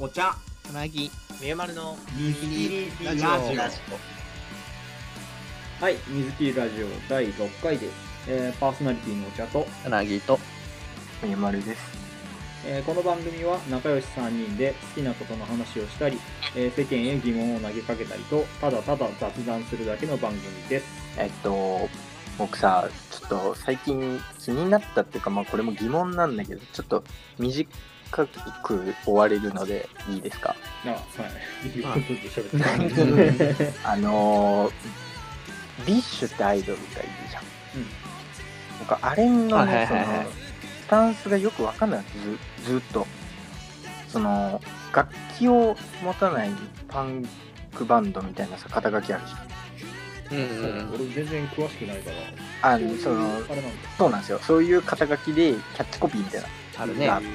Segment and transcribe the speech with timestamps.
[0.00, 0.36] お茶。
[0.62, 1.10] つなぎ。
[1.40, 3.28] みゆまるの水切りラジオ。
[3.28, 3.76] ラジラジ
[5.80, 7.92] はい水切りラジオ第6回です、
[8.28, 10.34] えーパーソナリティのお茶と、つなぎと。
[10.34, 10.38] オ
[11.26, 11.80] みゆまるです。
[12.64, 16.20] えーこの番組は仲良し3人で好きなことの話をしたり、
[16.54, 20.86] えー世間へ疑問を投げかけたりとただただ雑談するだけの番組です。
[21.16, 21.88] えっと
[22.38, 27.02] 僕さちょっと最近気になったっていうかまあこれも疑問なんだけどちょっと
[28.10, 28.26] 短
[28.62, 30.56] く終われるのでいいですか？
[30.84, 30.96] あは
[31.64, 31.68] い。
[31.68, 31.82] いい。
[31.82, 34.72] ことで喋ってたあのー、
[35.86, 37.42] BiSH ってアイドルがいるじゃん、
[38.80, 40.02] 僕あれのね、はいはいその
[40.88, 42.04] スタンスがよくわかんない
[42.64, 43.06] ずずっと。
[44.08, 44.58] その
[44.94, 46.50] 楽器を持たない
[46.88, 47.28] パン
[47.74, 49.48] クバンドみたいなさ肩書きあるじゃん。
[50.30, 50.42] うんう
[50.92, 52.10] ん俺全然詳しくないか
[52.62, 52.72] ら。
[52.72, 53.88] あのそのあれなんだ。
[53.98, 54.38] そうなんですよ。
[54.38, 56.48] そういう肩書きでキャッチコピーみたいな
[56.78, 57.28] あるねがあって、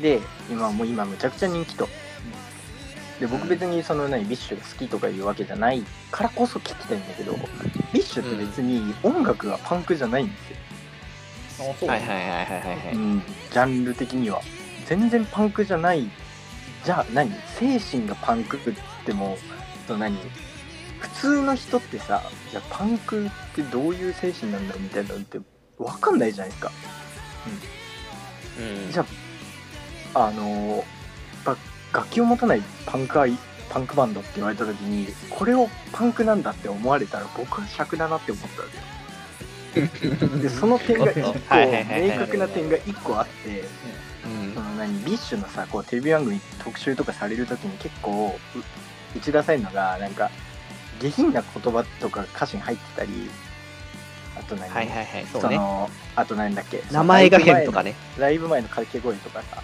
[0.00, 0.20] で
[0.50, 1.88] 今もう今むちゃくちゃ人気と。
[3.20, 7.32] で僕別にその何 BiSHが好きとかいうわけじゃないからこそ聞きたいんだけど
[7.94, 10.34] BiSHって別に音楽がパンクじゃないんで
[11.56, 11.88] すよ、あそう。
[11.88, 12.94] はいはいはいはいはいはい。
[12.94, 14.42] うん、ジャンル的には。
[14.84, 16.08] 全然パンクじゃない。
[16.84, 17.32] じゃあ何？
[17.58, 19.38] 精神がパンクって言っても
[19.86, 20.16] その何？
[21.00, 25.40] 普通の人ってさじゃあパンクってどういう精神なんだみたいなのって
[25.78, 26.70] 分かんないじゃないですか。
[28.58, 28.92] うん。
[28.92, 29.06] じゃあ、
[30.14, 30.84] あの
[31.44, 31.56] ば
[31.92, 33.36] 楽器を持たないパンクアイ
[33.68, 40.38] パンクバンドって言われた時にこれをパンクなんだって思われたら僕は癪だなって思ったんですよ。
[40.40, 43.64] でその点が1個明確な点が1個あって
[44.24, 44.54] うん。
[44.54, 50.30] その何 BiSHのさこうテレビ番組特集とかされる時に結構う打ち出されるのがなんか
[51.00, 53.45] 下品な言葉とか歌詞に入ってたりあ
[54.46, 55.26] と何、はいはいはい。
[55.26, 55.42] そね。
[55.42, 56.82] そうのあと何だっけ？
[56.90, 57.94] 名前が変とかね。
[58.18, 59.62] ライブ前の掛け声とかさ、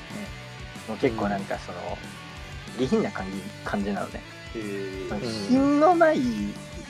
[0.88, 1.98] もう結構なんかその、
[2.78, 4.20] 下品な感じ感じなのね、
[5.48, 6.20] 品のない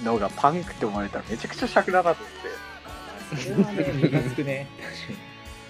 [0.03, 2.33] のがパンクって思われたらめちゃくちゃ癪だなと思
[3.43, 4.66] それはねムカつくね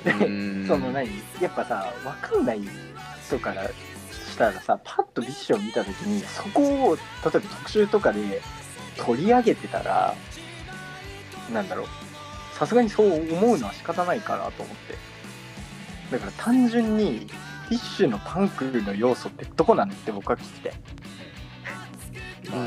[0.04, 0.66] 確かにって、うん。
[0.68, 1.08] その何？
[1.40, 2.60] やっぱさ分かんない
[3.26, 8.40] 人からしたらさパッと BiSHを見た時にそこを例えば特集とかで
[8.96, 10.14] 取り上げてたら
[11.52, 11.86] なんだろう？
[12.62, 14.94] さすがにそう思うのは仕方ないかなと思って。
[16.12, 17.26] だから単純に
[17.68, 20.72] BiSHのパンクの要素ってどこなのって僕は聞きたい。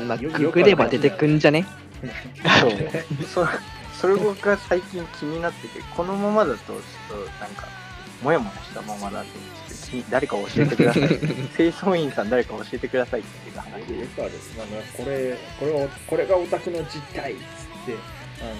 [0.04, 1.64] まあよググれば出てくんじゃね？
[3.32, 3.48] そう。
[3.48, 3.48] そ
[4.02, 7.66] それが最近気になっててこのままだとちょっとなんか
[8.22, 11.08] モヤモヤしたままだとちょっと気誰か教えてください。
[11.56, 14.32] 清掃員さん誰か教えてくださいっていう話よくある。
[14.58, 17.42] なんかこれこれをこれがオタクの実態っつっ
[17.86, 17.94] て
[18.42, 18.52] あの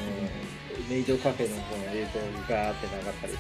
[0.89, 3.39] メイドカフェのこの映像がガーって流されて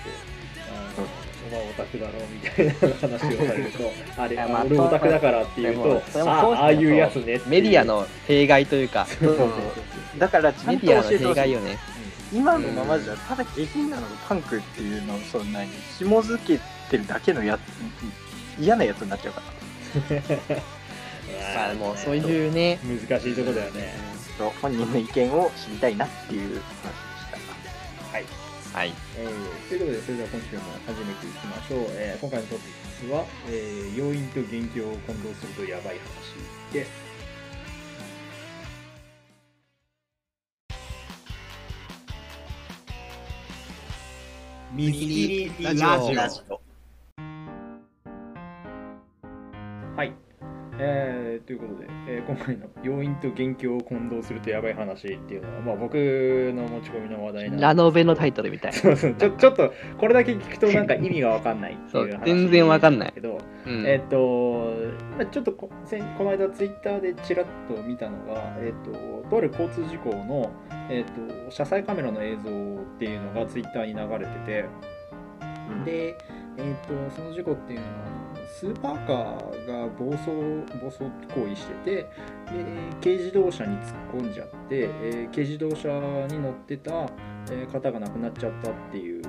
[0.68, 1.06] あの、
[1.46, 3.92] お前オタクだろみたいな話をされると
[4.22, 7.48] あれ、まあ俺オタクだからっていうとあああいうやつねっていう。
[7.48, 9.06] メディアの弊害というか。
[10.18, 11.78] だからちゃんとメディアの教えてほしい弊害よね。
[12.32, 16.60] 今のままじゃただ下品なのがパンクっていうのをそんなに紐付け
[16.90, 20.56] てるだけのやつ嫌なやつになっちゃうから。
[21.54, 22.78] まあもうそういうね。
[22.82, 23.94] 難しいとこだよね。
[24.60, 27.06] 本人の意見を知りたいなっていう話
[28.16, 28.24] はい
[28.72, 31.86] はいえーということで、それでは今週も始めていきましょう。
[31.90, 36.90] えー今回のトピックスは、えー要因と元気を混同するとやばい話です。
[44.72, 46.60] 水切りラジオ
[49.96, 50.25] はい。
[50.78, 59.14] えーということで、えー今回の要因と元気を混同するとやばい話っていうのは、まあ、僕の持ち込みの話題なんラノベのタイトルみたいそうそう。
[59.14, 63.12] ちょちょっとこれだけ聞くとなんか意味がわかんないってそいう う話全然わかんない。
[63.12, 63.86] けど、うん。
[63.86, 64.74] えっ、と、
[65.16, 70.50] まあ、ちょっとこ先この間ツイッターでちらっと見たのが、えっ、と、とある交通事故の、
[70.90, 72.44] えっ、と、車載カメラの映像っ
[72.98, 74.64] ていうのがツイッターに流れてて、
[75.84, 76.16] で、
[76.58, 78.15] えっ、と、その事故っていうのは、
[78.46, 80.30] スーパーカーが暴走、
[80.80, 82.08] 暴走行為してて、で、
[83.02, 85.88] 軽自動車に突っ込んじゃって、えー軽自動車
[86.28, 86.92] に乗ってた、
[87.50, 89.22] えー方が亡くなっちゃったっていう、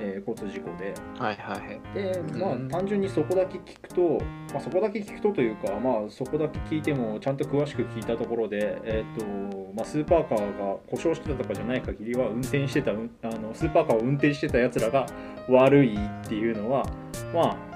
[0.00, 1.80] えー交通事故で、はいはいはい。
[1.94, 2.68] でまあうん。
[2.68, 4.18] 単純にそこだけ聞くと、
[4.52, 15.06] まあ、そこだけ聞くとというか、まあ、そこだけ聞いてもちゃんと詳しく聞いたところで、えーとまあ、スーパーカーが故障してたとかじゃない限りは運転してたうんあのスーパーカーを運転してたやつらが
[15.48, 15.98] 悪いっ
[16.28, 16.84] ていうのは
[17.32, 17.71] まあ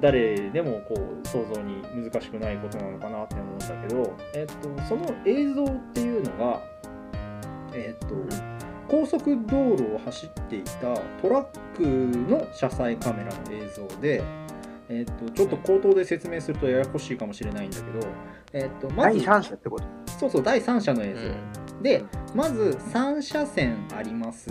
[0.00, 6.62] 誰でもこう想像に難しくないことなのかなって思うんだけど、えっとその映像っていうのが、
[7.72, 8.14] えっと
[8.88, 11.44] 高速道路を走っていたトラッ
[11.76, 14.22] クの車載カメラの映像で
[14.90, 18.06] えー、とちょっと口頭で説明するとややこしいかもしれないんだけど、
[18.52, 19.84] えー、とま第ず三者ってこと？
[20.18, 24.50] そうそう第三者の映像、でまず3車線あります。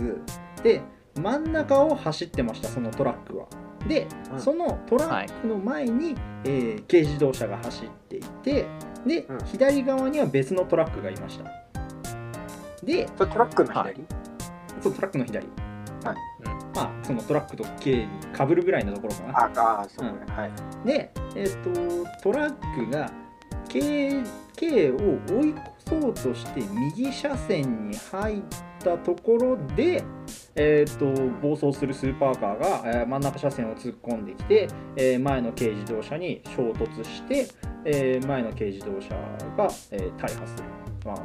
[0.62, 0.80] で
[1.20, 3.46] 真ん中を走ってましたそのトラックは
[3.86, 4.40] で、うん。
[4.40, 6.14] そのトラックの前に、
[6.44, 8.66] えー軽自動車が走っていて
[9.06, 9.38] で、うん。
[9.44, 11.44] 左側には別のトラックがいました。
[12.84, 13.96] でトラックの左、はい。
[14.80, 15.46] そうトラックの左、
[16.04, 16.16] はい。
[16.74, 19.62] まあそのトラックと軽にかぶるぐらいのところかな。
[19.62, 20.52] ああそうね、はい。
[20.86, 21.70] で、えっと
[22.22, 23.10] トラックが
[23.68, 24.22] K,
[24.56, 24.96] K を
[25.28, 26.62] 追い越そうとして
[26.96, 28.42] 右車線に入っ
[28.78, 30.02] たところで、
[30.58, 31.06] えっと
[31.40, 37.46] 暴走するスーパーカーが、えー真ん中車線を突っ込んできて、えー前の軽自動車に衝突して、
[37.84, 39.10] えー前の軽自動車
[39.56, 40.64] が、えー大破する、
[41.06, 41.16] まあ、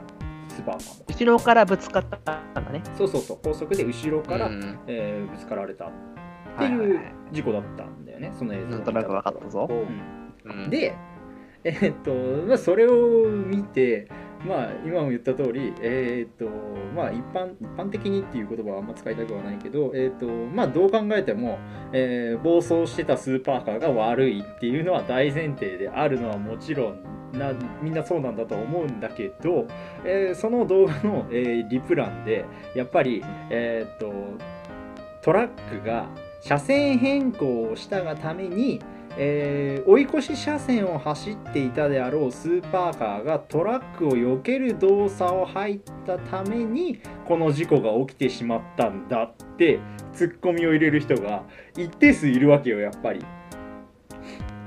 [0.50, 1.06] スーパーカーも。
[1.08, 2.84] 後ろからぶつかったんだね。
[2.98, 3.40] そうそうそう。
[3.44, 5.88] 高速で後ろから、うんえーぶつかられたっ
[6.58, 7.14] てはいうはい。
[7.32, 9.68] 事故だったんだよね、その映像をなんとなく分かったぞ。
[10.46, 10.52] うん。
[10.64, 10.96] うん、で、
[11.64, 12.12] えーっと
[12.48, 14.08] まあ、それを見て、
[14.46, 16.50] まあ、今も言った通り、えーっと
[16.96, 21.60] まあ、一般一般的にっていう言葉はあんま使いたくはないけど、えーっとまあ、どう考えても、
[21.94, 29.68] えー暴走してたスーパーカーが悪いっていうのは大前提であるのはもちろんなみんなそうなんだと思うんだけど、
[30.04, 32.46] えーその動画の、えーリプ欄で
[32.76, 34.12] やっぱり、えっと
[35.22, 35.48] トラッ
[35.80, 36.10] クが
[36.42, 38.82] 車線変更をしたがために、
[39.18, 49.80] えー追い越し車線を走っていたであろうスーパーカーがトラックを避ける動作を入ったためにこの事故が起きてしまったんだって
[50.14, 51.44] ツッコミを入れる人が
[51.78, 53.26] 一定数いるわけよやっぱり。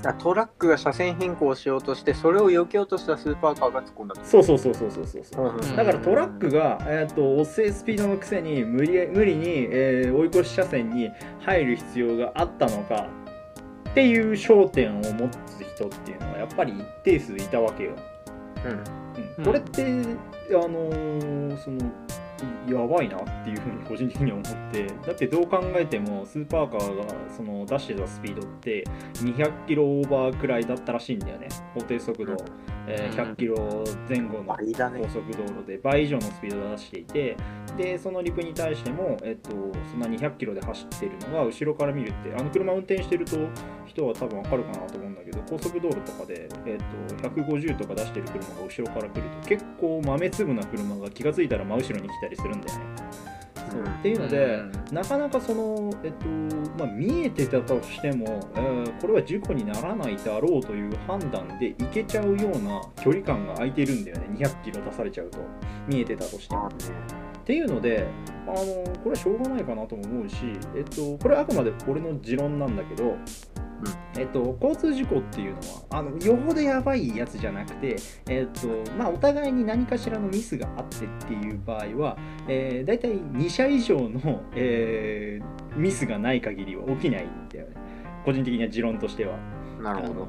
[0.05, 5.75] あトラックが車線変更しようとしてそれを避けようとしたスーパーカーが突っ込んだとそうそうそうそうそうそうそう。
[5.75, 11.09] だからトラックが、えー、と遅いスピードのくせに無理無理に、えー追い越し車線に
[11.39, 13.07] 入る必要があったのか
[13.97, 17.93] っていう焦点を持つ人っていうのはやっぱり一定数いたわけよ。
[18.63, 18.83] うん。
[19.39, 19.87] うん、これって、あ
[20.67, 21.83] のーそのい
[22.67, 27.03] やばいなっていうふうに個人的には思ってだってどう考えてもスーパーカーが
[27.35, 28.83] その出してたスピードって
[29.15, 31.47] 200キロオーバーくらいだったらしいんだよね。
[31.73, 32.33] 法定速度、
[32.87, 37.37] えー100キロ前後の高速道路で倍以上のスピードを出していて
[37.75, 39.49] でそのリプに対しても、えっと、
[39.91, 43.37] そんな200キロで走ってるのが後ろから見るってあの車運転してると
[43.85, 52.85] 人は多分わかるかなと思うんだけど高速道路とかで、えっと、150とか出してる車が後ろから来ると結構豆粒な車が気がついたら真後ろに来たりするんだよね。
[53.71, 53.81] そう。
[53.81, 53.87] うん。
[53.87, 54.95] っていうので、うん。
[54.95, 56.25] なかなかその、えっと
[56.77, 64.27] まあ、見えてたとしても、えーこれは事故にならないだろうという判断でいけちゃうような距離感が空いてるんだよね。
[64.39, 65.39] 200キロ出されちゃうと。
[65.87, 66.65] 見えてたとしても。
[66.65, 66.71] あっ
[67.47, 68.05] ていうので
[68.45, 70.35] あのこれはしょうがないかなとも思うし、
[70.75, 73.15] えっと、これはあくまで俺の持論なんだけど、
[74.17, 77.95] えっと、交通事故っていうのはあのよほどやばいやつじゃなくて、
[78.27, 87.75] えっとまあ、お互いに何かしらのミスがあってっていう場合は、えー、大体2社以上の、えーミスがない限りは起きないんだよね。
[88.25, 89.37] 個人的な持論としては。
[89.81, 90.27] なるほど。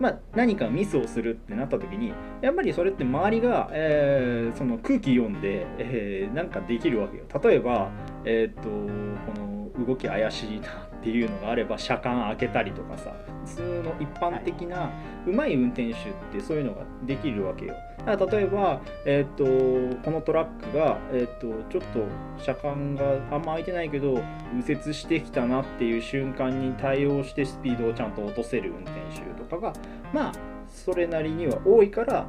[0.00, 7.24] まあ、何かミスをするってなった時にやっぱりそれって周りが、えーその空気読んで、えーなんかできるわけよ。
[7.42, 7.90] 例えば、
[8.24, 13.12] えー、とこの動き怪しいなっていうのがあれば車間開けたりとかさ
[13.44, 14.88] 普通の一般的な
[15.26, 15.94] うまい運転手っ
[16.32, 17.74] てそういうのができるわけよ。
[18.06, 22.04] だから例えば、えー、とこのトラックが、えー、とちょっと
[22.38, 24.22] 車間があんま開いてないけど
[24.54, 29.72] 右折してきたなっていう瞬間に対応してスピードをちゃんと落とせる運転手とかが
[30.12, 30.32] まあ
[30.68, 32.26] それなりには多いから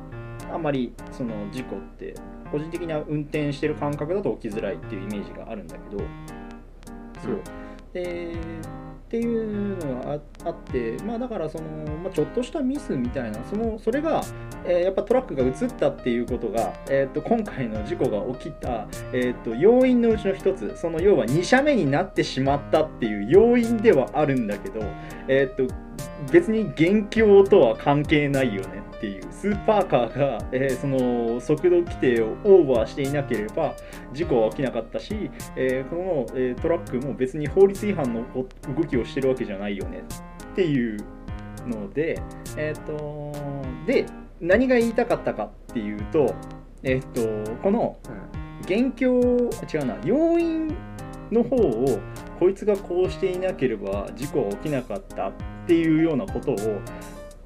[0.52, 2.16] あまりその事故って
[2.52, 6.04] 個人的な運転してる感覚だと起きづらいっていうイメージがあるんだけど
[7.24, 7.42] そう、
[7.94, 14.24] でっていうのがあってまあだからその、まあ、ちょっとしたミスみたいなそのそれが、
[14.66, 24.80] えーやっぱトラックが映ったっていうことが、えー、と今回の事故が起きた、えー、と要因のうちの一つその要は2社目になってしまったっていう要因ではあるんだけど、
[25.28, 25.74] えー、と
[26.32, 28.83] 別に元凶とは関係ないよね。
[29.04, 33.76] っていうスーパーカーが、えーその速度規定をオーバーしていなければ
[34.14, 35.96] 事故は起きなかったし、えーこ
[36.34, 38.46] の、えートラックも別に法律違反の動
[38.86, 40.04] きをしてるわけじゃないよね。
[40.54, 41.04] っていう
[41.68, 42.22] ので、
[42.56, 43.34] えっ、と
[43.86, 44.06] で
[44.40, 46.34] 何が言いたかったかっていうと、
[46.84, 47.22] えっ、と
[47.62, 47.98] この
[48.66, 50.74] 元凶違うな要因
[51.30, 52.00] の方を
[52.40, 55.34] こいつがこうしていなければ事故は起きなかったっ
[55.68, 56.56] ていうようなことを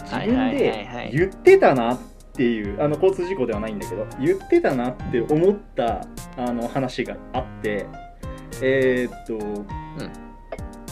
[0.03, 1.99] 自分ではい言ってたなっ
[2.33, 6.05] ていうあの交通事故ではないんだけど言ってたなって思った
[6.37, 7.85] あの話があって
[8.59, 9.37] えーっと、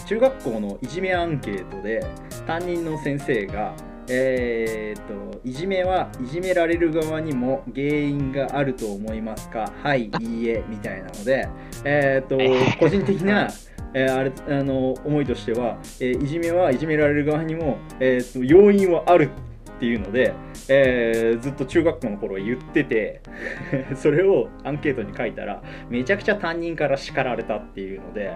[0.06, 2.06] 中学校のいじめアンケートで、
[2.46, 3.74] 担任の先生が
[4.08, 9.74] えー、といじめはいじめられる側にも原因があると思いますか？
[9.82, 11.48] はいいいえみたいなので、
[11.84, 12.38] えー、と
[12.80, 13.50] 個人的な、
[13.96, 19.30] えーあれあの思いとしては、えーいじめはいじめられる側にも、えー、と要因はある
[19.78, 20.34] っていうので、
[20.68, 23.22] えーずっと中学校の頃は言ってて
[23.96, 28.34] それをアンケートに書いたらめちゃくちゃ担任から叱られたっていうので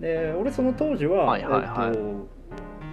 [0.00, 1.88] で俺その当時は、はいはいはい。
[1.88, 2.36] えっと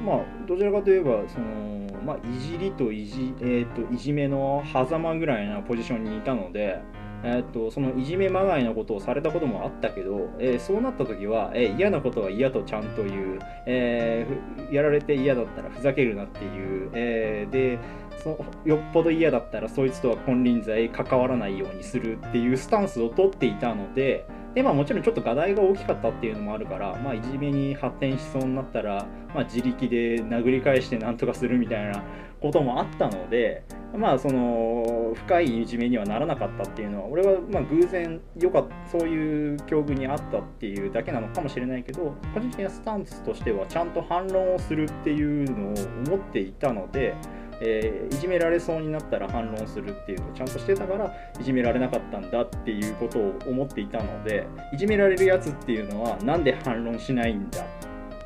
[0.06, 6.80] まあどちらかといえばその、まあ、いじりといじ,、えー、といじめの狭間ぐらいなポジションにいたので、
[7.24, 17.80] えー、とそのいじめまがいのことをされたこともあったけど、えーそうなった時は、えー嫌なことは嫌とちゃんと言う、えーやられて嫌だったらふざけるなっていう、えーで
[18.24, 32.04] そよっぽど嫌だったらそいつとは金輪際関わらないようにするっていうスタンスを取っていたのでで、まあ、もちろんちょっと課題が大きかったっていうのもあるから、まあ、いじめに発展しそうになったら、まあ、自力で殴り返してなんとかするみたいな
[32.44, 33.64] こともあったので、
[33.96, 45.74] まあ、その深いいじめにはならなかったっていうのは俺はまあ偶然よかったそういう境遇にあったっていうだけなのかもしれないけど個人的なスタンスとしてはちゃんと反論をするっていうのを
[46.06, 47.16] 思っていたので。
[47.62, 57.66] えーいじめられそうになったら反論するっていうのをちゃんとしてたからいじめられなかったんだっていうことを思っていたのでいじめられるやつっていうのはなんで反論しないんだ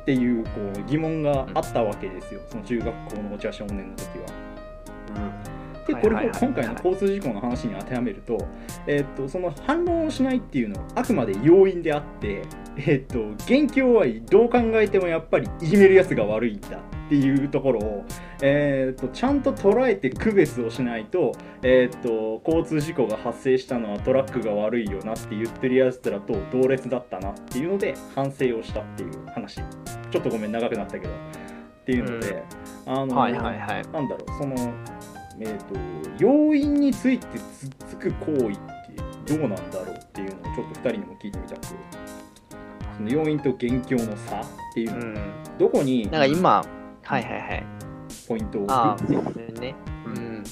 [0.08, 2.40] っていうこう疑問があったわけですよ。
[2.48, 4.48] その中学校のお茶少年の時は。
[5.86, 8.36] でこれを今回の交通事故の話に当てはめると,、
[8.86, 12.42] えーっとその反論をしないっていうのはあくまで要因であって、
[12.76, 18.04] えーっと元凶はどう考えてもやっぱりいじめるやつが悪いんだっていうところを、
[18.42, 29.62] えーっとちゃんと捉えて区別をしないと,、えーっと交通事故が発生したのはトラックが悪いよなって言ってるやつらと同列だったなっていうので反省をしたっていう話
[30.10, 32.42] ちょっとごめん長くなったけどっていうので、
[32.86, 33.82] あのはいはいはい。
[33.92, 34.54] なんだろうその
[35.40, 35.74] えー、と
[36.18, 38.50] 要因についてつっつく行為っ
[39.26, 41.60] てどうなんだろうっていうのをちょっと2人にも聞いてみたく
[42.96, 45.32] その要因と元凶の差っていうの、うん。
[45.58, 46.64] どこになんか今、
[47.04, 47.66] はいはいはい。
[48.26, 49.74] ポイントを置くっていうね。
[50.06, 50.44] うん。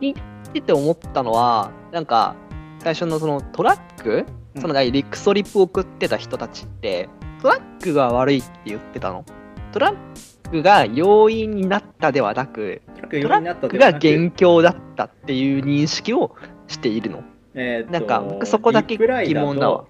[0.00, 0.14] 聞い
[0.52, 2.36] てて思ったのは、なんか、
[2.80, 7.08] 最初のそのトラック、うんそのリックストリップを送ってた人たちって、
[7.42, 9.24] トラックが悪いって言ってたの？
[9.72, 9.96] トラッ
[10.48, 16.36] クが要因になったではなく、トラックが要因になったトラックがではなく元凶だったっていう認識を
[16.68, 17.24] しているの。
[17.54, 19.88] えなんか僕そこだけ疑問だわと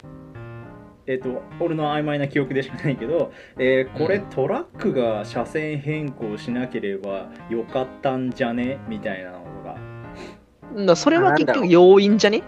[1.06, 8.78] えっ、と俺の曖昧な記憶でしかないけど、えーこれ、うんトラックが車線変更しなければよかったんじゃね？
[8.88, 12.42] みたいなのがだそれは結局要因じゃね？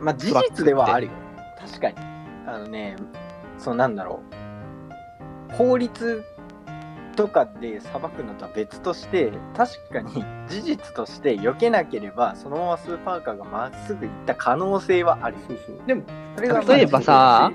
[0.00, 1.12] まあ事実ではあるよ。
[1.60, 1.94] 確かに。
[2.48, 2.96] あのね、
[3.58, 4.20] そうなんだろ
[5.52, 5.54] う。
[5.54, 6.24] 法律
[7.16, 15.42] とかで裁くのとは別として、確かに事実として避けなければ、そのままスーパーカーがまっすぐ行った可能性はあるよ。
[15.48, 16.02] そうそうでも
[16.36, 17.52] それが例えばさ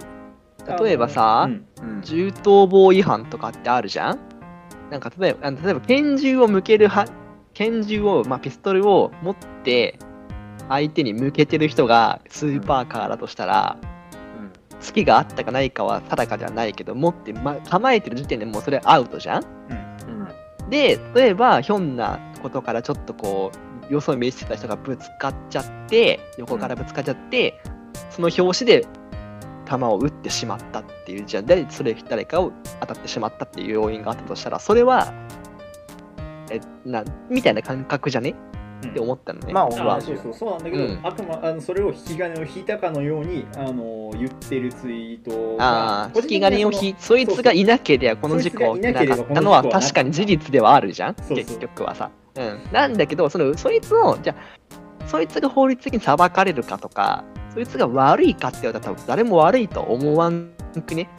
[0.67, 4.19] ま例えばさ、うんあ、うん銃刀法違反とかってあるじゃん？
[4.89, 7.05] なんか例えば、あの例えば拳銃を向けるは、
[7.53, 9.99] 拳銃を、まあ、ピストルを持って、
[10.69, 13.90] 相手に向けてる人がスーパーカーだとしたら、うん
[14.85, 19.43] 好きがあったかないかは定かではないけど、持って、ま、構えてる時点でもうそれアウトじゃん？
[19.69, 20.69] うん。
[20.69, 23.51] で、例えば、ひょんなことからちょっとこ
[23.89, 27.61] う、よそ見してた人がぶつかっちゃって、横からぶつかっちゃって、
[28.09, 28.87] その拍子で
[29.65, 35.13] 弾を撃ってしまったっていう、じゃあ、で、それ誰かを当たってしまったっていう要因があったとしたら、それは、
[36.49, 38.33] え、な、みたいな感覚じゃね？
[38.89, 39.53] って思ったのね。
[39.53, 52.09] まあ僕はあそうそうそうなんだけど、うんあくまあのそれを引き金を引いたかのようにあの言ってるツイートああ、個引き金を引い、そいつがいなければこの事故なかったのは確かに事実ではあるじゃん、そうそう結局はさ。
[52.35, 52.59] うん。
[52.71, 54.35] なんだけど、その、そいつを、じゃ
[55.03, 60.51] あそいつが法律的に裁かれるかとか、そいつが悪いかって言われたら多分誰も悪いと思わん
[60.85, 61.09] くね？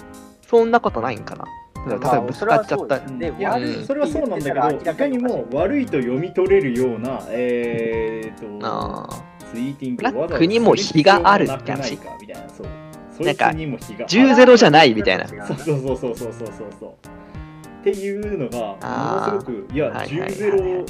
[0.47, 1.45] そんなことないんかな。
[1.87, 5.99] 例えばぶつかっちゃった、まあ、それはそう、それはそうなんだけどいかにも悪いと。
[5.99, 9.09] 読み取れるようなえー、っとあ
[9.53, 11.81] ツイーティングラックにも非があるっていな。
[13.21, 15.27] なんか10ゼロじゃないみたいな。
[15.27, 16.93] そうそうそうそうそうそう
[17.83, 20.87] っていうのがものすごくいや、10ゼロ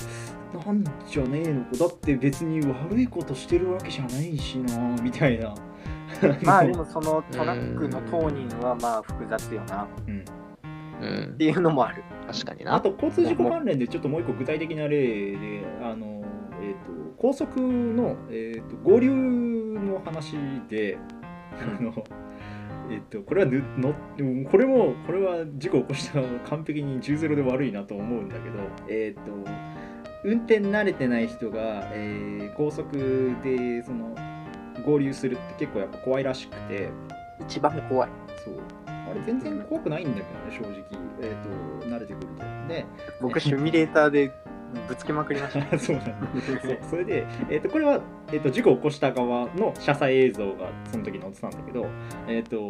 [0.64, 5.54] なんじゃねえのだって別に悪いことしてるわけじゃないしなみたいな。
[6.42, 10.24] まあでもそのトラックの当人はまあ複雑よな、うん。
[11.02, 11.36] うん。
[11.38, 12.02] ていうのもある。
[12.26, 12.74] 確かにな。
[12.74, 16.22] あと交通事故関連でちょっともう一個具体的な例であの、
[16.60, 20.36] えー、と高速の、えー、と合流の話
[20.68, 20.98] で、
[21.52, 21.92] あの
[22.90, 23.94] えっと、これはぬの
[24.50, 29.30] これもこれは事故を起こした完璧に10-0で悪いなと思うんだけどえっと
[30.24, 34.14] 運転慣れてない人が、えー高速でその
[34.84, 36.90] 合流するって結構やっぱ怖いらしくて
[37.40, 38.10] 一番怖い。
[38.44, 38.81] そう
[39.12, 40.84] あれ全然怖くないんだけどね正直、
[41.20, 41.36] え
[41.80, 42.68] っと慣れてくると。
[42.68, 42.86] で
[43.20, 44.32] 僕、シミュレーターで
[44.88, 45.76] ぶつけまくりました。
[45.78, 46.14] そうなんだ。
[46.62, 48.00] そうそれで、えー、とこれは、
[48.32, 51.86] えー、と事故を起こした側の車載映像がその時載ってたんだけど、
[52.26, 52.68] えー、と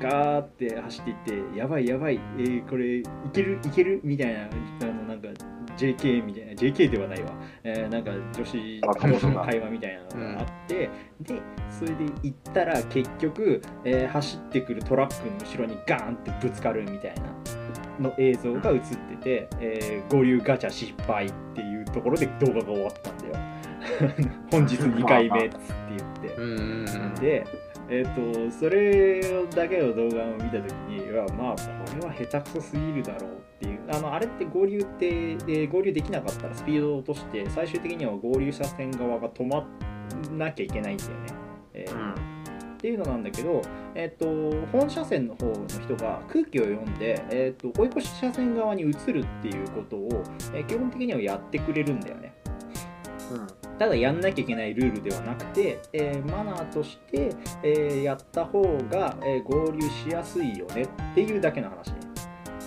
[0.00, 4.00] ガーって走っていってやばいやばい、えーこれいけるいける？
[4.02, 5.28] みたいなあのなんか
[5.76, 10.90] JK みたいな JK ではないわ、えーなんか女子の会話みたいなのがあって、
[11.20, 11.40] で
[11.70, 17.14] それで行ったら結局、えー走ってくるトラックの後ろにガーンってぶつかるみたい
[18.00, 23.34] なの映像が映ってて、えー合流ガチャ失敗っていうところで動画が終わったんだよ。
[24.50, 25.62] 本日2回目っつって
[25.98, 26.62] 言って、うんうんう
[27.08, 27.14] ん。
[27.20, 27.46] で
[27.90, 29.20] えっ、とそれ
[29.54, 33.30] だけの動画を見た時にいやまあこれは下手くそすぎるだろう
[33.64, 39.66] っていうあのあれって合流って、えー合流できなかったらスピードを落として最終的には合流車線側が止ま
[40.30, 41.16] んなきゃいけないんだよね、
[41.72, 42.34] えー
[42.74, 43.62] っていうのなんだけど、
[43.94, 44.26] えっと
[44.70, 52.34] 本車線の方の人が空気を読んで、えっと追い越し車線側に移るっていうことを、えー基本的にはやってくれるんだよね。
[53.32, 53.78] うん。
[53.78, 57.30] ただやんなきゃいけないルールではなくて、えーマナーとして、
[57.62, 61.88] えーやった方が、えー合流しやすいよねっていうだけの話。
[61.92, 62.03] ね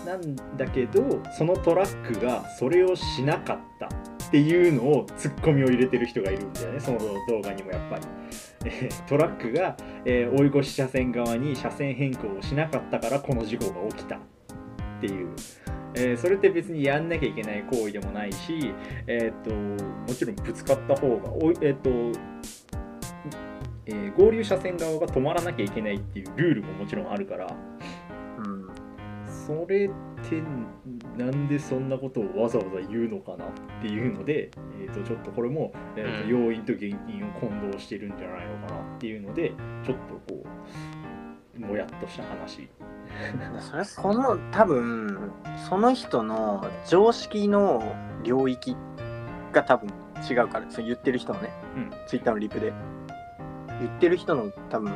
[0.08, 8.04] なんだけどそのトラックがそれをしなかったっていうのをツッコミを入れてる人がいるんだよねその動画にもやっぱり、
[8.66, 14.20] えートラックが、えー追い越し車線側に車線変更をしなかったからこの事故が起きたっ
[15.02, 15.30] ていう、
[15.94, 18.74] えーそれって別にやんなきゃいけない行為でもないし、
[19.08, 22.20] えー、ともちろんぶつかった方がおい、えーと
[23.86, 27.46] えー合流車線側が止まらなきゃいけないっていうルールももちろんあるから。
[27.46, 27.97] うん。
[29.48, 29.90] それっ
[30.30, 30.44] て
[31.18, 33.48] なんでそんなことをわざわざ言うのかなっ
[33.82, 39.54] ていうので、えー、とちょっとこれも、えーとうん要因と原因を混同してるんじゃないのかなっていうので
[39.86, 40.44] ちょっとこ
[41.56, 42.70] うもやっとした話。
[43.62, 45.32] それその多分
[45.70, 48.76] その人の常識の領域
[49.54, 49.90] が多分
[50.30, 52.74] 違うからそう言ってる人のね、うんツイッターのリプで
[53.80, 54.94] 言ってる人の多分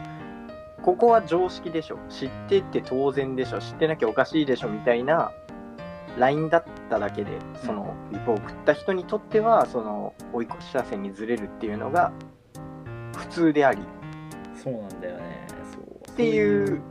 [0.83, 1.99] ここは常識でしょ。
[2.09, 3.59] 知ってって当然でしょ。
[3.59, 5.31] 知ってなきゃおかしいでしょみたいな
[6.17, 7.31] LINE だっただけで
[7.63, 12.11] そのリプを送った人にとってはその追い越し車線にずれるっていうのが
[13.15, 13.81] 普通であり。
[14.55, 15.47] そうなんだよね。
[15.73, 16.11] そう。
[16.11, 16.81] っていう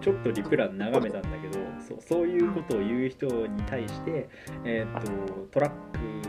[0.00, 4.28] ちょっとリプラン眺めたんだけどそうそういうことを言う人に対して、
[4.64, 5.70] えー、とトラッ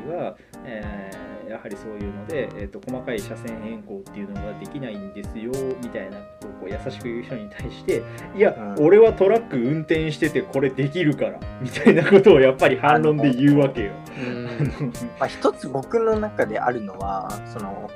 [0.03, 5.51] クは、えーやはりそういうので、えー、と細かい車線変更っていうのができないんですよ
[5.83, 8.01] みたいなことをこう優しく言う人に対して
[8.35, 13.91] いや、うん俺はトラック運転しててこれできるからみたいなことをやっぱり反論で言うわけよ。
[14.17, 17.89] うん まあ、一つ僕の中であるのはその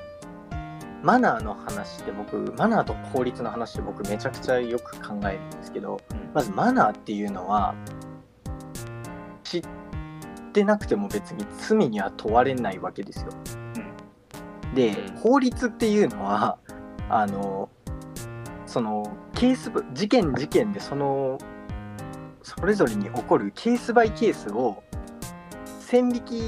[1.04, 6.30] マナーの話って僕マナーと法律の話って僕めちゃくちゃよく考えるんですけどうん。
[6.34, 7.76] まずマナーっていうのは
[9.44, 9.64] 知っ
[10.54, 13.30] てなくても別に罪には問われないわけですよ。
[14.74, 15.16] でうん。
[15.18, 16.58] 法律っていうのは
[17.10, 17.70] あの
[18.66, 21.38] そのケース事件事件でその
[22.44, 24.84] それぞれに起こるケースバイケースを
[25.80, 26.42] 線引き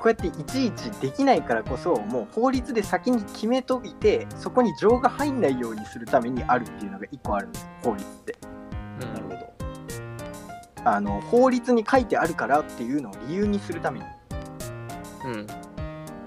[0.00, 8.36] こうやっていちいちできないからこそもう法律で先に決めといてそこに情が入んないようにするためにあるっていうのが一個あるんです法律って。
[9.00, 9.48] なるほど。
[10.84, 14.04] あの法律に書いてあるからっていうのを理由にするために
[15.24, 15.46] うん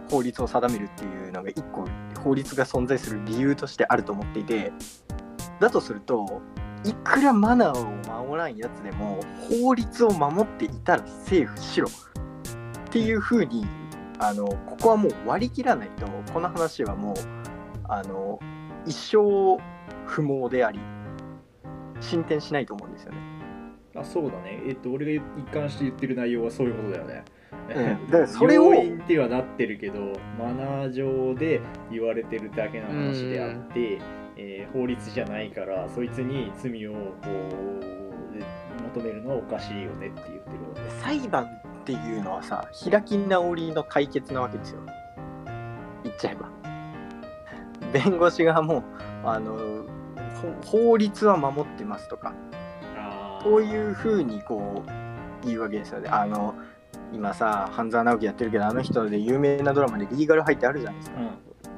[0.09, 1.85] 法律を定めるっていうのが一個
[2.21, 4.73] 法律が存在する理由としてあると思っていて
[5.59, 6.41] だとすると
[6.83, 9.19] いくらマナーを守らんやつでも
[9.61, 11.87] 法律を守っていたらセーフしろ
[12.91, 13.65] っていう風に
[14.19, 17.15] あのここはもう割り切らないとこの話はもう
[17.85, 18.37] あの
[18.85, 19.57] 一生
[20.05, 20.79] 不毛であり
[22.01, 23.17] 進展しないと思うんですよね。
[23.95, 24.61] あそうだね。
[24.67, 27.23] えっと、俺が一貫して言ってる内容はそういうことだよね。
[27.73, 29.99] うん だからそれを要因ってはなってるけど、
[30.37, 33.99] マナー上で言われてるだけの話であって、
[34.35, 36.97] えー法律じゃないから、そいつに罪をこ
[37.29, 40.89] う求めるのはおかしいよねって言ってるわけ。
[41.01, 44.81] 裁判っていうのはさ開き直りの解決なわけですよ。
[46.03, 46.49] 言っちゃえば。
[47.91, 48.83] 弁護士側も
[49.25, 49.85] あの
[50.41, 52.33] ほ法律は守ってますとか
[53.43, 54.83] こういうふうにこ
[55.43, 56.09] う言うわけですよね。
[56.09, 56.53] あの
[57.11, 61.23] 今さ半沢直樹やってるけどあの人で有名なドラマでリーガルハイってあるじゃないですか、う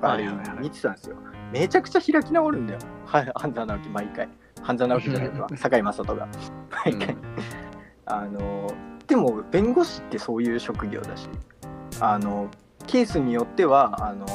[0.07, 0.09] ん。
[0.11, 0.27] あれ
[0.59, 1.15] 見てたんですよ。
[1.51, 2.79] めちゃくちゃ開き直るんだよ。
[3.05, 4.29] はい半沢直樹毎回。
[4.61, 6.27] 半沢直樹じゃないか 堺雅人が。
[6.85, 7.21] 毎回、うん。
[8.05, 8.67] あの
[9.07, 11.27] でも弁護士ってそういう職業だし。
[11.99, 12.49] あの
[12.87, 14.25] ケースによってはあの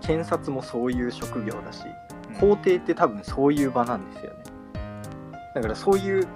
[0.00, 1.84] 検察もそういう職業だし。
[2.40, 4.44] 法廷って多分そういう場なんですよね。
[5.54, 6.26] だからそういう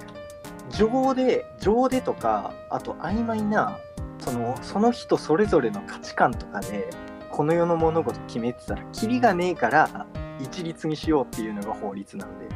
[0.70, 3.78] 情で情でとかあと曖昧な
[4.18, 6.90] そのその人それぞれの価値観とかで
[7.30, 10.06] この世の物事決めてたらキリがねえから
[10.38, 12.46] 一律にしようっていうのが法律なんで。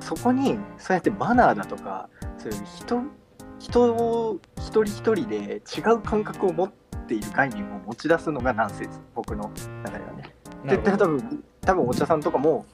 [0.00, 3.02] そこにそうやってマナーだとかそういう人
[3.64, 6.72] 人を一人一人で違う感覚を持っ
[7.06, 9.00] ている概念を持ち出すのがナンセンス。
[9.14, 9.50] 僕の
[9.82, 10.34] 中ではね。
[10.66, 12.66] 絶対多分多分お茶さんとかも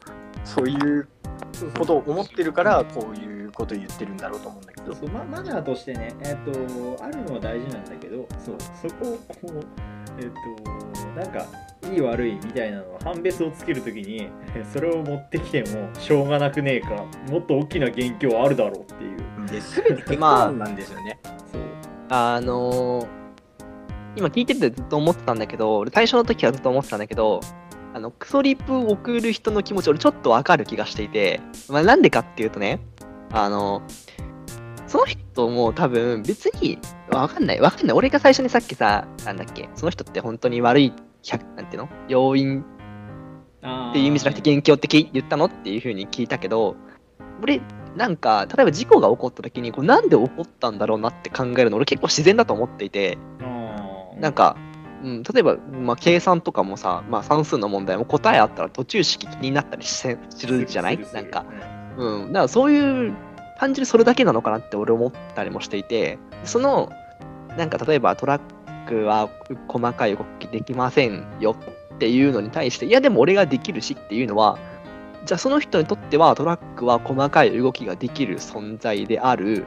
[0.44, 1.08] そういう
[1.78, 4.94] ことを思ってるからこういうことを言ってるんだろうと思うんだけど。
[4.94, 8.56] そうママナーとしてね、えっとあるのは大事なんだけどそう。
[8.82, 9.64] そこをこう
[10.18, 10.30] えっ
[10.94, 11.46] となんか
[11.92, 19.20] いい悪いみたいなの判別をつけるときにえそれを持ってきてもしょうがなくねえかもっと大きな元凶あるだろうっていう。
[19.46, 21.18] で全て結論なんですよね、
[21.50, 21.62] そう。
[22.10, 23.20] あのー
[24.16, 27.40] 今聞いててずっと思ってたんだけど、俺最初の時はずっと思ってたんだけど、
[27.94, 32.80] あの、クソリプを送る人の気持ち、俺ちょっとわかる気がしていて、まあ、なんでかっていうとね、
[33.32, 33.82] あの、
[34.86, 37.96] その人も多分別に、わかんない、わかんない。
[37.96, 41.09] 俺が最初にさっきさ、なんだっけ、その人って本当に悪い、100
[41.56, 41.88] なんていうの？
[42.08, 42.64] 要因。
[43.62, 45.46] っていう意味じゃなくて元凶ってき言ったの？
[45.46, 46.76] っていうふうに聞いたけど
[47.42, 47.60] 俺
[47.96, 53.18] なんか例えば事故が起こった時にこうなんで起こったんだろうなって考えるの俺結構自然だと思っていて。
[54.18, 54.56] なんか、
[55.02, 60.06] うん、例えば、まあ、計算とかもさ、まあ、算数の問題も答えあったら途中式気になったりす
[60.46, 60.98] るじゃない？
[61.14, 61.46] なんか、
[61.96, 62.24] うん。
[62.24, 63.14] うん、だからそういう
[63.58, 66.18] 単純にそれだけなのかなって俺思ったりもしていて。
[66.44, 66.90] その
[67.56, 68.42] なんか例えばトラッ
[68.90, 69.30] クは
[69.68, 71.56] 細かい動きできませんよ
[71.94, 74.58] っていうのに対していやでも俺ができるしっていうのは
[75.24, 79.64] じゃあその人にとってはトラックは細かい動きができる存在である。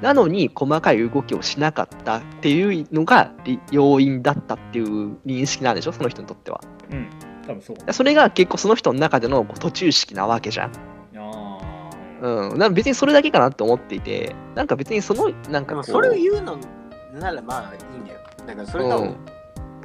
[0.00, 5.92] なのに細かい動きをしなかったっていうのがり要因だったっていう認識なんでしょ？
[5.92, 6.60] その人にとっては。
[6.90, 7.08] うん。
[7.46, 7.92] 多分そう。
[7.92, 10.72] それが結構その人の中でのこう途中式なわけじゃん。
[11.16, 11.90] あ
[12.20, 16.58] うん、なんか別にそれだけかなって思っていて、なんか別にその、なんかそれを言うの
[17.12, 18.20] ならまあいいんだよ。
[18.46, 19.16] だからそれがうん。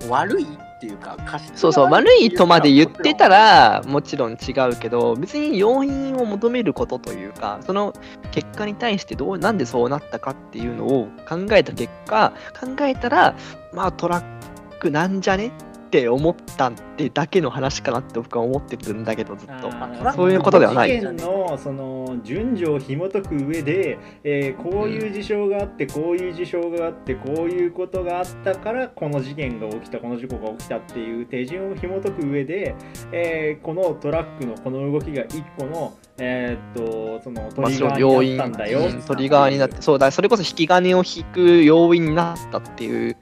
[0.10, 1.18] 悪いっていうか
[1.56, 7.94] そうそう、悪悪いとまで言ってたらら、もちろん違うけど、別に要因を求めることというか、その
[8.30, 13.36] 結果に対してどう、なんでそうなったかっていうのを考えた結果、考えたら、
[13.74, 15.52] まあトラックなんじゃね？
[15.88, 19.72] って思ったってだけの話かなって僕は思ってるんだけど、ずっと。
[20.14, 21.00] そういうことではない。
[21.00, 32.76] 事件のその順序を紐解く上で、えーこういう事象があってこういう事象があってこういうことがあったからこの事件が起きたこの事故が起きたっていう手順を紐解く上で、
[33.12, 43.18] えーこのトラックのこの動きが一個のえーっとそのトまあ、リその要因、ガーになったんだよ、うんトリガーになって、そうだ、それこそ引き金を引く要因になったっていう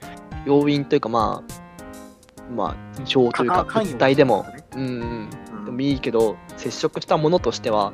[0.45, 1.64] 要因というか、まあ、
[2.49, 4.45] まあ、印象というか、物体でも。
[4.75, 5.29] うんうん、
[5.59, 5.65] うん。
[5.65, 7.93] でもいいけど、接触したものとしては、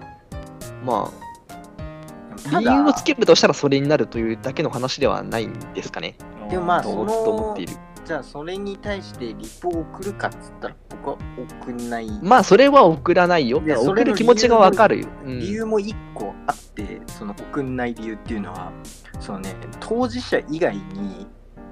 [0.83, 6.15] まあ、理由をつけるとしたらそれになるというだけの話ではないんですかね、
[6.49, 7.73] でもまあと思と思っている。
[8.03, 11.17] じゃあそれに対してリプを送るかっつったら僕は
[11.61, 13.61] 送んない、まあ、それは送らないよ。
[13.63, 15.01] 送る気持ちがわかる。
[15.01, 15.07] よ。
[15.23, 15.39] うん。
[15.39, 18.71] 理由も一個あってその送んない理由っていうのは
[19.19, 21.27] そのね当事者以外に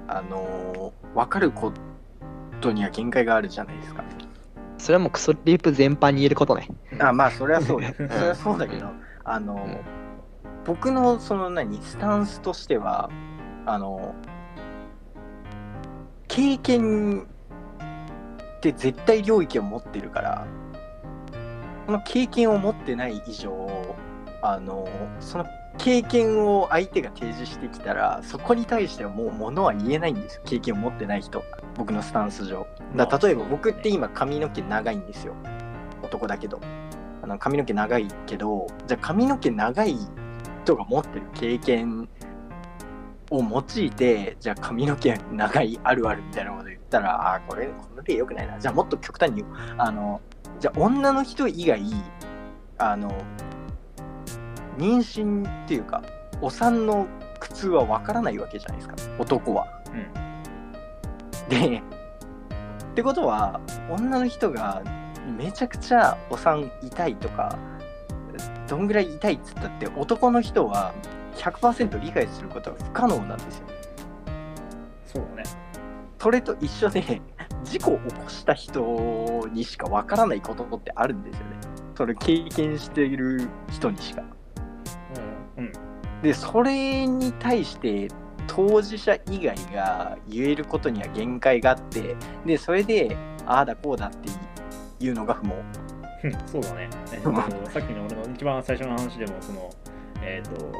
[0.06, 1.72] あのー分かるこ
[2.60, 4.04] とには限界があるじゃないですか。
[4.78, 6.68] それはもうクソリープ全般に言えることね。
[6.98, 7.92] あまあそれはそうだ。
[7.96, 8.86] それはそうだけど
[9.24, 10.00] あのー
[10.64, 13.10] 僕のその何スタンスとしては
[13.66, 14.14] あの
[16.28, 20.46] 経験って絶対領域を持ってるから
[21.86, 23.96] その経験を持ってない以上
[24.42, 25.46] あのその
[25.78, 30.42] 経験を相手が提示してきたらそこに対してはもう物は言えないんですよ。
[30.44, 31.42] 経験を持ってない人
[31.80, 32.66] 僕のスタンス上。
[32.94, 35.34] だ例えば僕って今髪の毛長いんですよ。
[36.02, 36.60] 男だけど。
[37.22, 39.96] あの髪の毛長いけどじゃあ髪の毛長い
[40.64, 42.06] 人が持ってる経験
[43.30, 48.60] を用いてじゃあ髪の毛長いあるあるみたいなこと言ったらあーこれこの例良くないな。
[48.60, 49.48] じゃあもっと極端に言う。
[49.78, 50.20] あの
[50.58, 51.82] じゃあ女の人以外
[52.76, 53.10] あの
[54.76, 56.02] 妊娠っていうか
[56.42, 57.06] お産の
[57.38, 58.96] 苦痛は分からないわけじゃないですか。
[59.18, 59.66] 男は。
[61.50, 61.82] で
[62.92, 63.60] ってことは
[63.90, 64.82] 女の人が
[65.36, 67.58] めちゃくちゃお産痛いとか
[68.66, 70.94] どんぐらい痛いっつったって男の人は
[71.34, 73.66] 100%理解することは不可能なんですよ。
[75.06, 75.50] そうだね
[76.18, 77.20] それと一緒で
[77.64, 81.56] 事故を起こした人にしかわからないことってあるんですよね。
[81.96, 84.22] それ経験している人にしか。
[85.56, 85.72] うんうん
[86.22, 88.08] でそれに対して
[88.50, 94.28] 当事者以外が言えることには限界があってでそれでああだこうだって
[95.04, 95.50] いうのが不毛。
[95.50, 95.80] うん
[96.46, 97.32] そうだね、えっと
[97.70, 99.70] さっきの俺の一番最初の話でもその
[100.22, 100.70] えっ、と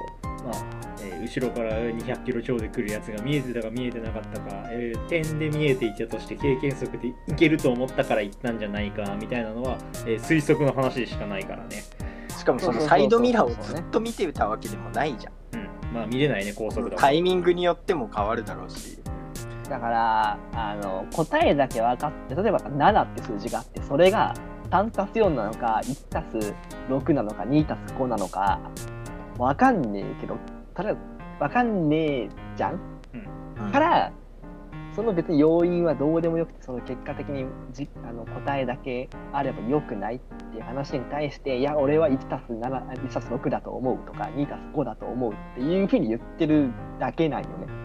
[0.45, 0.55] まあ、
[1.01, 11.85] えー後ろから200キロ超で来るやつが見えてたか見えてなかったか、えー点で見えていたとして経験則でいけると思ったから行ったんじゃないかみたいなのは、えー推測の話でしかないからね、
[12.37, 15.33] しかもそのサイドミラーをずっと見てたわけでもないじゃん、
[15.93, 18.99] まあ見れないね高速だタイミングによっても変わるだろうし。
[19.69, 24.35] だからあの答えだけ分かって例えば7って数字があってそれが
[24.71, 26.55] 3たす4なのか1たす
[26.89, 28.59] 6なのか2たす5なのか
[29.39, 30.37] 分かんねえけど
[30.77, 30.95] 例え
[31.39, 32.81] ば分かんねえじゃん。
[33.59, 33.73] うん。
[33.73, 34.13] から
[34.95, 47.81] その別に要因はどうでもよくてその結果的にじあの答えだけあればよくないっていう話に対していや俺は1たす7 1たす6だと思うとか2たす5だと思うっていうふうに言ってるだけなんよね。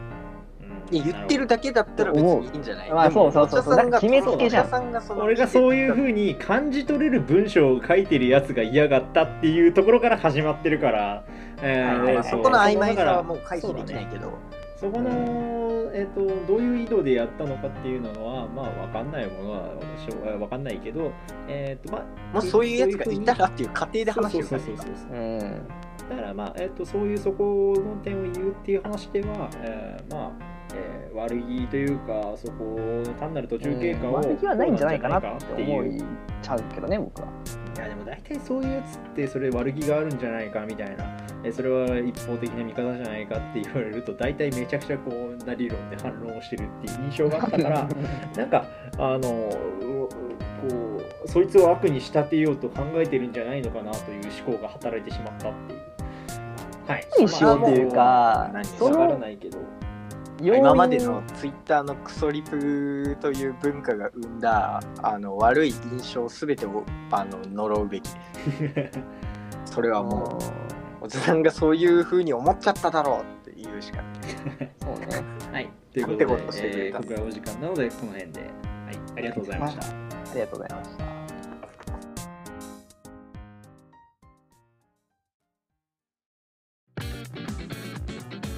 [0.92, 3.60] 言ってるだけだったら別にいいんじゃないまあそうそうそう。
[3.62, 11.26] お茶さんが決めつけじゃん俺がそういう風に感じ取れる文章を書いてるやつが嫌がったっていうところから始まってるから、
[11.62, 12.40] えそう。
[12.42, 14.34] そこの曖昧さはもう回避できないけど、
[14.76, 15.10] そこの、
[15.94, 21.14] えー、とどういう意図でやったのかっていうのはまあ分かんないものはしょう分かんないけど、
[21.48, 25.68] えーとまあ、もうそういうやつがいたらっていう過程で話をかねそうそうそううん。
[26.10, 30.32] だからまあ、えー、とそういうそこの点を言うっていう話では、えーまあ、
[30.76, 36.04] えー悪気というかそこの単なる途中経過を、悪気はないんじゃないかなって思い
[36.42, 37.28] ちゃうけどね僕は。
[37.76, 47.90] いやでも大体そういうやつってそれ悪気があるんじゃないかみたいなえそれは一方的な見方じゃないかって言われると大体めちゃくちゃこうな理論で反論をしてるっていう印象があったから
[48.38, 48.66] なんか
[48.98, 55.80] あのうこうそいつを悪に仕立てようと考えてるんじゃないのかなという思考が働いてしまったっていう。
[56.88, 59.58] はい、にしようっていうかまあそわからのないけど、
[60.42, 68.10] 今までのツイッターのクソリプという文化が生んだあの悪い印象すべてをあの呪うべき
[68.60, 69.00] です
[69.76, 70.40] それはも
[71.02, 74.06] うおじさんがそういうふうに思っちゃっただろうって言うしかない
[74.82, 75.08] そうね。
[75.52, 76.26] はい、ということで
[76.64, 78.50] えここからお時間なのでこの辺で、はい、
[79.18, 79.88] ありがとうございました。
[79.88, 81.15] ありがとうございました。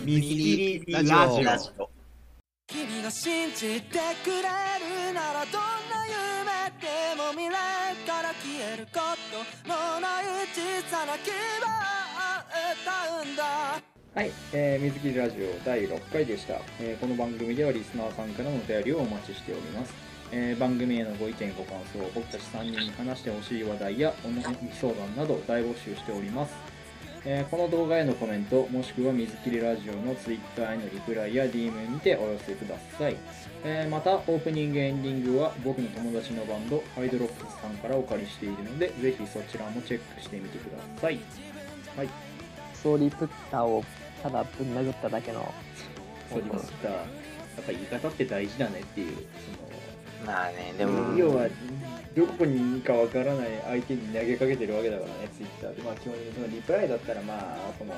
[0.07, 1.43] ミキリラジオ。
[1.43, 1.89] ラジオ。
[2.65, 9.01] 君が信じてくれるならどんな夢でも未来から消えるこ
[9.33, 12.39] とのない小さな希望を
[12.79, 13.43] 歌うんだ。
[14.15, 19.93] はい、えー、水切りラジオ第6回でした、えーこの番組ではリスナーさんからのお便りをお待ちしております、
[20.31, 26.55] えー番組へのご意見ご感想僕たち3人に話してほしい話題やお悩み相談など大募集しております、
[27.29, 33.17] えーこの動画へのコメントもしくは水切りラジオの Twitter へのリプライや DM にてお寄せください、
[33.65, 41.19] えーまたオープニングエンディングは僕の友達のバンドハイドロックスさんからお借りしているのでぜひそちらもチェックしてみてください。
[41.97, 42.09] はい。
[42.73, 43.83] ソーリープッターを
[44.23, 45.53] ただぶん殴っただけの。
[46.29, 46.95] そう言いますか、や
[47.61, 49.17] っぱ言い方って大事だねっていう、
[50.25, 51.47] まあねでそもの要は、
[52.15, 55.81] どこにいいかわからない相手に投げかけてるわけだからね、ツイッターで。
[55.83, 57.93] まあ、基本的にそのリプライだったら、まあ、その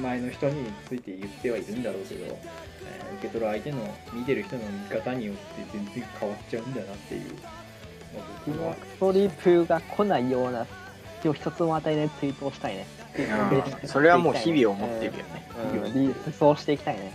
[0.00, 3.78] 前の人について言ってはいるんだろうけど、えー受け取る相手の、
[4.12, 7.22] 見てる人の見方によって全然変わっちゃうんだなっていう。
[8.14, 10.66] まあ、僕は、ソーリープが来ないような
[11.16, 12.86] 隙を一つも与えないツイートをしたいね。
[13.82, 15.24] うんそれはもう日々思ってるよね、
[15.84, 17.12] うん、リそうしていきたいね。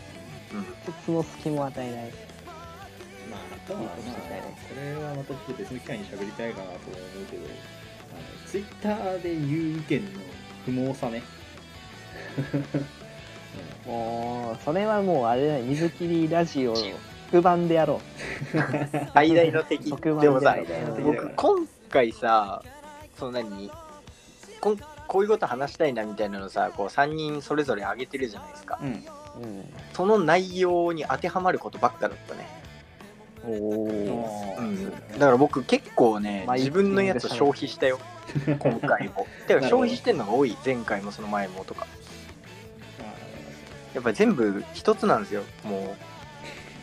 [0.54, 2.25] うん一つの隙も与えない。
[3.74, 9.46] まあ、あとは、まあ、これはまたちょっと別の機会に喋りたいかなと思うけど、あのツイッターで言う
[9.78, 10.10] 意見の
[10.66, 11.24] 不毛さね。
[13.86, 16.80] も う、それはもうあれだね、水切りラジオの
[17.32, 18.02] 特番でやろ
[19.14, 21.02] 最大の敵特番でもさでやろう。
[21.02, 22.62] 僕今回さ
[23.18, 23.72] その何
[24.62, 28.88] こんこういうこと話したいなみたいなのさこう3人それぞれ挙げてるじゃないですかうん。
[28.88, 29.06] うん。
[29.94, 32.48] その内容に当てはまることばっかだったね、
[35.14, 38.00] だから僕結構ね自分のやつ消費したよ。
[38.60, 39.28] 今回も。
[39.48, 40.58] だから消費してんのが多い。
[40.66, 41.86] 前回もその前もとか。
[43.94, 45.44] やっぱり全部一つなんですよ。
[45.64, 45.96] も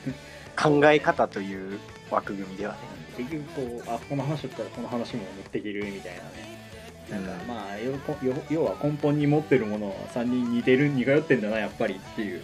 [0.06, 1.78] う考え方という
[2.10, 2.78] 枠組みではね。
[3.18, 6.62] 結局こう、あ、この話だったらこの話も持っていけるみたいなね。
[7.10, 12.40] なんかまあよこよ要は根本に持ってるものは3人似てる似通ってんだなやっぱりっていう、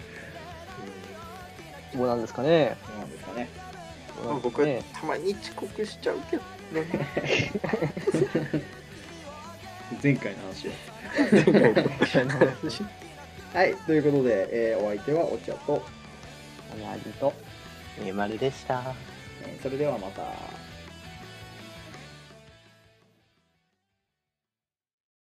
[1.95, 2.77] どうなんですかね。
[2.85, 3.68] そうなんですかね
[4.23, 4.37] どうなん。
[4.37, 4.83] です僕かね。
[4.93, 6.87] たまに遅刻しちゃうけどね。
[10.03, 10.71] 前回の話を
[13.55, 15.83] はいということで、えーお相手はお茶と、同
[17.05, 17.33] じと
[18.01, 18.95] えー、丸でした。
[19.45, 20.23] えーそれではまた。